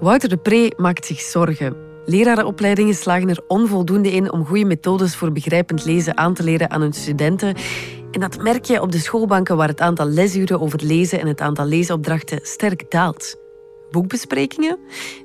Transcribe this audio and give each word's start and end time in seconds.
Wouter 0.00 0.28
de 0.28 0.36
Pre 0.36 0.72
maakt 0.76 1.06
zich 1.06 1.20
zorgen. 1.20 1.76
Lerarenopleidingen 2.04 2.94
slagen 2.94 3.28
er 3.28 3.44
onvoldoende 3.46 4.12
in 4.12 4.32
om 4.32 4.46
goede 4.46 4.64
methodes 4.64 5.16
voor 5.16 5.32
begrijpend 5.32 5.84
lezen 5.84 6.16
aan 6.16 6.34
te 6.34 6.42
leren 6.42 6.70
aan 6.70 6.80
hun 6.80 6.92
studenten. 6.92 7.54
En 8.10 8.20
dat 8.20 8.42
merk 8.42 8.64
je 8.64 8.82
op 8.82 8.92
de 8.92 8.98
schoolbanken 8.98 9.56
waar 9.56 9.68
het 9.68 9.80
aantal 9.80 10.06
lesuren 10.06 10.60
over 10.60 10.84
lezen 10.84 11.20
en 11.20 11.26
het 11.26 11.40
aantal 11.40 11.66
leesopdrachten 11.66 12.40
sterk 12.42 12.90
daalt. 12.90 13.36
Boekbesprekingen? 13.90 14.78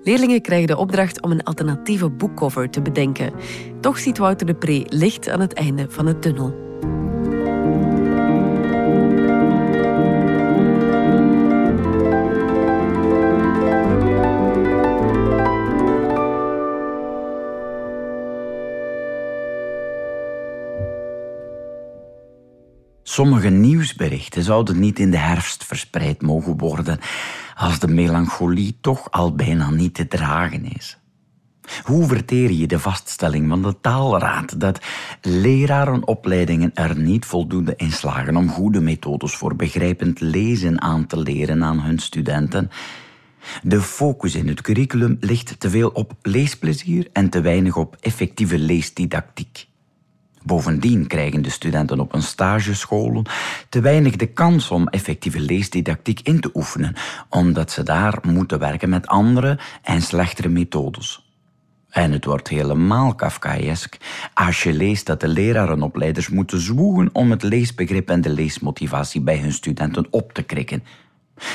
Leerlingen 0.03 0.41
krijgen 0.41 0.67
de 0.67 0.77
opdracht 0.77 1.21
om 1.21 1.31
een 1.31 1.43
alternatieve 1.43 2.09
boekcover 2.09 2.69
te 2.69 2.81
bedenken. 2.81 3.33
Toch 3.81 3.99
ziet 3.99 4.17
Wouter 4.17 4.47
de 4.47 4.55
Pre 4.55 4.83
licht 4.85 5.29
aan 5.29 5.39
het 5.39 5.53
einde 5.53 5.85
van 5.89 6.05
het 6.05 6.21
tunnel. 6.21 6.66
Sommige 23.09 23.49
nieuwsberichten 23.49 24.43
zouden 24.43 24.79
niet 24.79 24.99
in 24.99 25.11
de 25.11 25.17
herfst 25.17 25.65
verspreid 25.65 26.21
mogen 26.21 26.57
worden, 26.57 26.99
als 27.55 27.79
de 27.79 27.87
melancholie 27.87 28.77
toch 28.81 29.11
al 29.11 29.35
bijna 29.35 29.69
niet 29.69 29.93
te 29.93 30.07
dragen 30.07 30.73
is. 30.73 30.97
Hoe 31.83 32.07
verteer 32.07 32.51
je 32.51 32.67
de 32.67 32.79
vaststelling 32.79 33.49
van 33.49 33.61
de 33.61 33.79
taalraad 33.81 34.59
dat 34.59 34.79
lerarenopleidingen 35.21 36.71
er 36.73 36.97
niet 36.97 37.25
voldoende 37.25 37.73
in 37.75 37.91
slagen 37.91 38.35
om 38.35 38.49
goede 38.49 38.81
methodes 38.81 39.35
voor 39.35 39.55
begrijpend 39.55 40.19
lezen 40.19 40.81
aan 40.81 41.07
te 41.07 41.19
leren 41.19 41.63
aan 41.63 41.79
hun 41.79 41.99
studenten? 41.99 42.69
De 43.63 43.81
focus 43.81 44.35
in 44.35 44.47
het 44.47 44.61
curriculum 44.61 45.17
ligt 45.19 45.59
te 45.59 45.69
veel 45.69 45.89
op 45.89 46.13
leesplezier 46.21 47.07
en 47.13 47.29
te 47.29 47.41
weinig 47.41 47.75
op 47.75 47.97
effectieve 47.99 48.59
leesdidactiek. 48.59 49.67
Bovendien 50.47 51.07
krijgen 51.07 51.41
de 51.41 51.49
studenten 51.49 51.99
op 51.99 52.13
een 52.13 52.21
stagescholen 52.21 53.25
te 53.69 53.81
weinig 53.81 54.15
de 54.15 54.25
kans 54.25 54.71
om 54.71 54.87
effectieve 54.87 55.39
leesdidactiek 55.39 56.19
in 56.23 56.39
te 56.39 56.49
oefenen, 56.53 56.95
omdat 57.29 57.71
ze 57.71 57.83
daar 57.83 58.19
moeten 58.21 58.59
werken 58.59 58.89
met 58.89 59.07
andere 59.07 59.59
en 59.83 60.01
slechtere 60.01 60.49
methodes. 60.49 61.25
En 61.89 62.11
het 62.11 62.25
wordt 62.25 62.47
helemaal 62.47 63.15
Kafkaesk 63.15 63.97
als 64.33 64.63
je 64.63 64.73
leest 64.73 65.05
dat 65.05 65.19
de 65.19 65.27
lerarenopleiders 65.27 66.29
moeten 66.29 66.59
zwoegen 66.59 67.09
om 67.13 67.31
het 67.31 67.43
leesbegrip 67.43 68.09
en 68.09 68.21
de 68.21 68.29
leesmotivatie 68.29 69.21
bij 69.21 69.37
hun 69.37 69.53
studenten 69.53 70.07
op 70.09 70.33
te 70.33 70.43
krikken. 70.43 70.83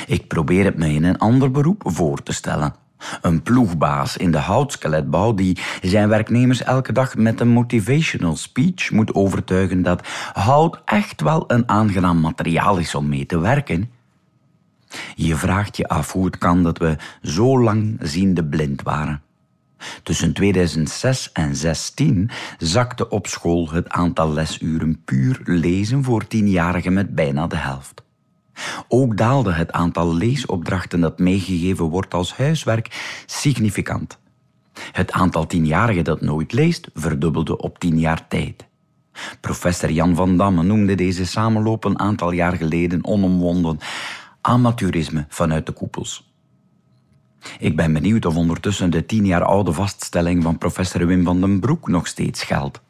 Ik 0.07 0.27
probeer 0.27 0.65
het 0.65 0.77
me 0.77 0.87
in 0.93 1.03
een 1.03 1.17
ander 1.17 1.51
beroep 1.51 1.81
voor 1.85 2.23
te 2.23 2.33
stellen. 2.33 2.82
Een 3.21 3.41
ploegbaas 3.41 4.17
in 4.17 4.31
de 4.31 4.37
houtskeletbouw 4.37 5.33
die 5.33 5.57
zijn 5.81 6.09
werknemers 6.09 6.63
elke 6.63 6.91
dag 6.91 7.15
met 7.15 7.39
een 7.39 7.47
motivational 7.47 8.35
speech 8.35 8.91
moet 8.91 9.13
overtuigen 9.13 9.81
dat 9.81 10.07
hout 10.33 10.81
echt 10.85 11.21
wel 11.21 11.43
een 11.47 11.69
aangenaam 11.69 12.19
materiaal 12.19 12.77
is 12.77 12.95
om 12.95 13.09
mee 13.09 13.25
te 13.25 13.39
werken. 13.39 13.91
Je 15.15 15.35
vraagt 15.35 15.77
je 15.77 15.87
af 15.87 16.11
hoe 16.11 16.25
het 16.25 16.37
kan 16.37 16.63
dat 16.63 16.77
we 16.77 16.95
zo 17.21 17.59
lang 17.59 17.97
ziende 18.01 18.43
blind 18.43 18.81
waren. 18.81 19.21
Tussen 20.03 20.33
2006 20.33 21.25
en 21.25 21.31
2016 21.31 22.29
zakte 22.57 23.09
op 23.09 23.27
school 23.27 23.69
het 23.71 23.89
aantal 23.89 24.33
lesuren 24.33 25.01
puur 25.05 25.39
lezen 25.43 26.03
voor 26.03 26.27
tienjarigen 26.27 26.93
met 26.93 27.15
bijna 27.15 27.47
de 27.47 27.55
helft. 27.55 28.02
Ook 28.87 29.17
daalde 29.17 29.53
het 29.53 29.71
aantal 29.71 30.13
leesopdrachten 30.13 30.99
dat 30.99 31.19
meegegeven 31.19 31.85
wordt 31.85 32.13
als 32.13 32.35
huiswerk 32.35 33.23
significant. 33.25 34.19
Het 34.91 35.11
aantal 35.11 35.45
tienjarigen 35.45 36.03
dat 36.03 36.21
nooit 36.21 36.53
leest 36.53 36.89
verdubbelde 36.93 37.57
op 37.57 37.79
tien 37.79 37.99
jaar 37.99 38.27
tijd. 38.27 38.65
Professor 39.41 39.91
Jan 39.91 40.15
van 40.15 40.37
Damme 40.37 40.63
noemde 40.63 40.95
deze 40.95 41.25
samenloop 41.25 41.83
een 41.83 41.99
aantal 41.99 42.31
jaar 42.31 42.53
geleden 42.53 43.05
onomwonden 43.05 43.79
amateurisme 44.41 45.25
vanuit 45.29 45.65
de 45.65 45.71
koepels. 45.71 46.31
Ik 47.59 47.75
ben 47.75 47.93
benieuwd 47.93 48.25
of 48.25 48.35
ondertussen 48.35 48.89
de 48.89 49.05
tien 49.05 49.25
jaar 49.25 49.43
oude 49.43 49.73
vaststelling 49.73 50.43
van 50.43 50.57
professor 50.57 51.07
Wim 51.07 51.23
van 51.23 51.41
den 51.41 51.59
Broek 51.59 51.87
nog 51.87 52.07
steeds 52.07 52.43
geldt. 52.43 52.81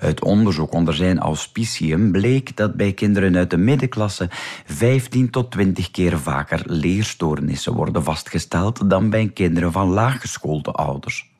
Uit 0.00 0.24
onderzoek 0.24 0.72
onder 0.72 0.94
zijn 0.94 1.18
auspicium 1.18 2.12
bleek 2.12 2.56
dat 2.56 2.74
bij 2.74 2.92
kinderen 2.92 3.36
uit 3.36 3.50
de 3.50 3.56
middenklasse 3.56 4.28
15 4.66 5.30
tot 5.30 5.50
20 5.50 5.90
keer 5.90 6.18
vaker 6.18 6.62
leerstoornissen 6.64 7.74
worden 7.74 8.04
vastgesteld 8.04 8.90
dan 8.90 9.10
bij 9.10 9.30
kinderen 9.34 9.72
van 9.72 9.88
laaggeschoolde 9.88 10.72
ouders. 10.72 11.30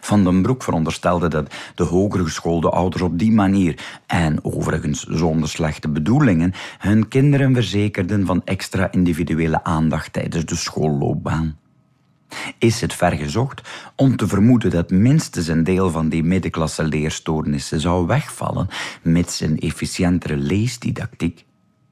Van 0.00 0.24
den 0.24 0.42
Broek 0.42 0.62
veronderstelde 0.62 1.28
dat 1.28 1.54
de 1.74 1.84
hoger 1.84 2.24
geschoolde 2.24 2.70
ouders 2.70 3.02
op 3.02 3.18
die 3.18 3.32
manier, 3.32 3.78
en 4.06 4.44
overigens 4.44 5.02
zonder 5.02 5.48
slechte 5.48 5.88
bedoelingen, 5.88 6.52
hun 6.78 7.08
kinderen 7.08 7.54
verzekerden 7.54 8.26
van 8.26 8.42
extra 8.44 8.92
individuele 8.92 9.64
aandacht 9.64 10.12
tijdens 10.12 10.44
de 10.44 10.56
schoolloopbaan 10.56 11.56
is 12.58 12.80
het 12.80 12.94
vergezocht 12.94 13.60
om 13.96 14.16
te 14.16 14.28
vermoeden 14.28 14.70
dat 14.70 14.90
minstens 14.90 15.46
een 15.46 15.64
deel 15.64 15.90
van 15.90 16.08
die 16.08 16.22
middenklasse 16.22 16.84
leerstoornissen 16.84 17.80
zou 17.80 18.06
wegvallen 18.06 18.68
mits 19.02 19.40
een 19.40 19.58
efficiëntere 19.58 20.36
leesdidactiek. 20.36 21.44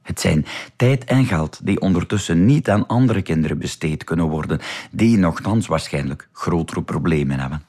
Het 0.03 0.21
zijn 0.21 0.47
tijd 0.77 1.05
en 1.05 1.25
geld 1.25 1.61
die 1.63 1.81
ondertussen 1.81 2.45
niet 2.45 2.71
aan 2.71 2.87
andere 2.87 3.23
kinderen 3.23 3.59
besteed 3.59 4.05
kunnen 4.05 4.27
worden, 4.27 4.61
die 4.91 5.19
nogthans 5.19 5.67
waarschijnlijk 5.67 6.29
grotere 6.33 6.83
problemen 6.83 7.41
hebben. 7.41 7.63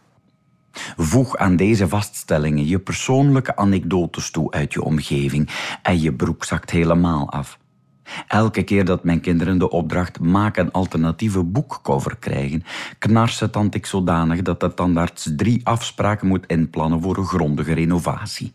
Voeg 0.98 1.38
aan 1.38 1.56
deze 1.56 1.88
vaststellingen 1.88 2.68
je 2.68 2.80
persoonlijke 2.80 3.56
anekdotes 3.56 4.32
toe 4.32 4.52
uit 4.52 4.74
je 4.74 4.84
omgeving 4.84 5.50
en 5.82 6.02
je 6.02 6.14
broek 6.14 6.44
zakt 6.44 6.70
helemaal 6.70 7.30
af. 7.30 7.58
Elke 8.28 8.64
keer 8.64 8.86
dat 8.86 9.04
mijn 9.04 9.22
kinderen 9.22 9.58
de 9.58 9.70
opdracht 9.70 10.20
maak 10.20 10.58
een 10.58 10.72
alternatieve 10.72 11.44
boekcover 11.44 12.18
krijgen, 12.18 12.64
knarsen 12.98 13.52
tand 13.52 13.76
ik 13.76 13.86
zodanig 13.86 14.42
dat 14.42 14.60
de 14.60 14.74
tandarts 14.74 15.30
drie 15.36 15.62
afspraken 15.64 16.28
moet 16.28 16.46
inplannen 16.46 17.02
voor 17.02 17.18
een 17.18 17.26
grondige 17.26 17.74
renovatie. 17.74 18.54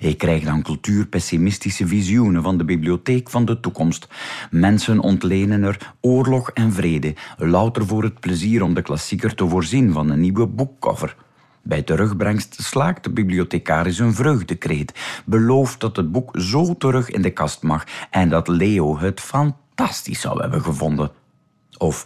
Ik 0.00 0.18
krijg 0.18 0.44
dan 0.44 0.62
cultuurpessimistische 0.62 1.86
visioenen 1.86 2.42
van 2.42 2.58
de 2.58 2.64
bibliotheek 2.64 3.30
van 3.30 3.44
de 3.44 3.60
toekomst. 3.60 4.08
Mensen 4.50 5.00
ontlenen 5.00 5.62
er 5.62 5.94
oorlog 6.00 6.50
en 6.50 6.72
vrede, 6.72 7.14
louter 7.36 7.86
voor 7.86 8.02
het 8.02 8.20
plezier 8.20 8.62
om 8.62 8.74
de 8.74 8.82
klassieker 8.82 9.34
te 9.34 9.48
voorzien 9.48 9.92
van 9.92 10.10
een 10.10 10.20
nieuwe 10.20 10.46
boekcover. 10.46 11.16
Bij 11.66 11.82
terugbrengst 11.82 12.62
slaakt 12.62 13.04
de 13.04 13.10
bibliothecaris 13.10 13.98
een 13.98 14.14
vreugdekreet, 14.14 15.22
belooft 15.24 15.80
dat 15.80 15.96
het 15.96 16.12
boek 16.12 16.40
zo 16.40 16.76
terug 16.76 17.10
in 17.10 17.22
de 17.22 17.30
kast 17.30 17.62
mag 17.62 17.84
en 18.10 18.28
dat 18.28 18.48
Leo 18.48 18.98
het 18.98 19.20
fantastisch 19.20 20.20
zou 20.20 20.40
hebben 20.40 20.62
gevonden. 20.62 21.10
Of 21.78 22.04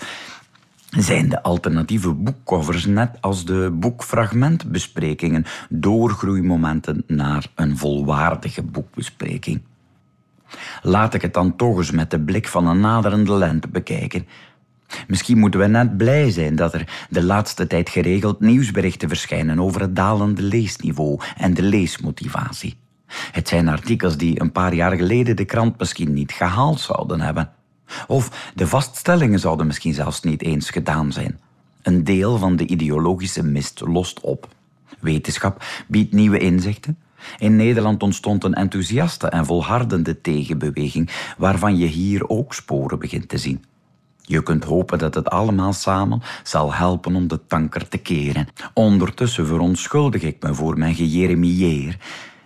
zijn 0.90 1.28
de 1.28 1.42
alternatieve 1.42 2.12
boekcovers 2.12 2.86
net 2.86 3.16
als 3.20 3.44
de 3.44 3.70
boekfragmentbesprekingen 3.72 5.44
doorgroeimomenten 5.68 7.04
naar 7.06 7.46
een 7.54 7.78
volwaardige 7.78 8.62
boekbespreking? 8.62 9.62
Laat 10.82 11.14
ik 11.14 11.22
het 11.22 11.34
dan 11.34 11.56
toch 11.56 11.76
eens 11.76 11.90
met 11.90 12.10
de 12.10 12.20
blik 12.20 12.48
van 12.48 12.66
een 12.66 12.80
naderende 12.80 13.32
lente 13.32 13.68
bekijken. 13.68 14.26
Misschien 15.08 15.38
moeten 15.38 15.60
we 15.60 15.66
net 15.66 15.96
blij 15.96 16.30
zijn 16.30 16.56
dat 16.56 16.74
er 16.74 17.06
de 17.10 17.22
laatste 17.22 17.66
tijd 17.66 17.88
geregeld 17.88 18.40
nieuwsberichten 18.40 19.08
verschijnen 19.08 19.60
over 19.60 19.80
het 19.80 19.96
dalende 19.96 20.42
leesniveau 20.42 21.20
en 21.36 21.54
de 21.54 21.62
leesmotivatie. 21.62 22.76
Het 23.06 23.48
zijn 23.48 23.68
artikels 23.68 24.16
die 24.16 24.40
een 24.40 24.52
paar 24.52 24.74
jaar 24.74 24.96
geleden 24.96 25.36
de 25.36 25.44
krant 25.44 25.78
misschien 25.78 26.12
niet 26.12 26.32
gehaald 26.32 26.80
zouden 26.80 27.20
hebben. 27.20 27.50
Of 28.06 28.52
de 28.54 28.66
vaststellingen 28.66 29.38
zouden 29.38 29.66
misschien 29.66 29.94
zelfs 29.94 30.20
niet 30.20 30.42
eens 30.42 30.70
gedaan 30.70 31.12
zijn. 31.12 31.40
Een 31.82 32.04
deel 32.04 32.38
van 32.38 32.56
de 32.56 32.66
ideologische 32.66 33.44
mist 33.44 33.80
lost 33.80 34.20
op. 34.20 34.48
Wetenschap 35.00 35.64
biedt 35.88 36.12
nieuwe 36.12 36.38
inzichten. 36.38 36.98
In 37.38 37.56
Nederland 37.56 38.02
ontstond 38.02 38.44
een 38.44 38.54
enthousiaste 38.54 39.28
en 39.28 39.46
volhardende 39.46 40.20
tegenbeweging, 40.20 41.10
waarvan 41.38 41.76
je 41.76 41.86
hier 41.86 42.28
ook 42.28 42.54
sporen 42.54 42.98
begint 42.98 43.28
te 43.28 43.38
zien. 43.38 43.64
Je 44.30 44.42
kunt 44.42 44.64
hopen 44.64 44.98
dat 44.98 45.14
het 45.14 45.30
allemaal 45.30 45.72
samen 45.72 46.22
zal 46.42 46.74
helpen 46.74 47.14
om 47.14 47.28
de 47.28 47.46
tanker 47.46 47.88
te 47.88 47.98
keren. 47.98 48.48
Ondertussen 48.74 49.46
verontschuldig 49.46 50.22
ik 50.22 50.42
me 50.42 50.54
voor 50.54 50.78
mijn 50.78 50.94
gejeremieer 50.94 51.96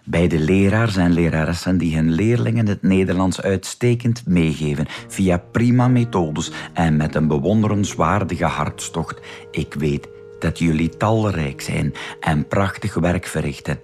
bij 0.04 0.28
de 0.28 0.38
leraars 0.38 0.96
en 0.96 1.12
leraressen 1.12 1.78
die 1.78 1.96
hun 1.96 2.12
leerlingen 2.12 2.68
het 2.68 2.82
Nederlands 2.82 3.40
uitstekend 3.40 4.26
meegeven 4.26 4.86
via 5.08 5.38
prima 5.38 5.88
methodes 5.88 6.50
en 6.72 6.96
met 6.96 7.14
een 7.14 7.28
bewonderenswaardige 7.28 8.44
hartstocht. 8.44 9.20
Ik 9.50 9.74
weet 9.74 10.08
dat 10.38 10.58
jullie 10.58 10.96
talrijk 10.96 11.60
zijn 11.60 11.94
en 12.20 12.48
prachtig 12.48 12.94
werk 12.94 13.26
verrichten. 13.26 13.78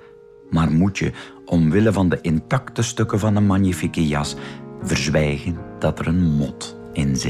Maar 0.50 0.70
moet 0.70 0.98
je, 0.98 1.12
omwille 1.44 1.92
van 1.92 2.08
de 2.08 2.18
intacte 2.20 2.82
stukken 2.82 3.18
van 3.18 3.36
een 3.36 3.46
magnifieke 3.46 4.06
jas, 4.06 4.36
verzwijgen 4.82 5.58
dat 5.78 5.98
er 5.98 6.06
een 6.06 6.22
mot 6.24 6.79
NZ. 6.96 7.24